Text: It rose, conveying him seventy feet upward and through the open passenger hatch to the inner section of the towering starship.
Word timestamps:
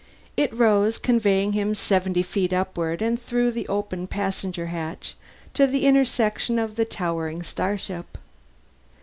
It 0.35 0.51
rose, 0.51 0.97
conveying 0.97 1.53
him 1.53 1.75
seventy 1.75 2.23
feet 2.23 2.51
upward 2.51 3.03
and 3.03 3.19
through 3.21 3.51
the 3.51 3.67
open 3.67 4.07
passenger 4.07 4.65
hatch 4.65 5.13
to 5.53 5.67
the 5.67 5.85
inner 5.85 6.05
section 6.05 6.57
of 6.57 6.75
the 6.75 6.85
towering 6.85 7.43
starship. 7.43 8.17